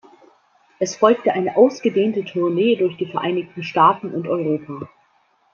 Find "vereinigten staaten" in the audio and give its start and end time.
3.05-4.09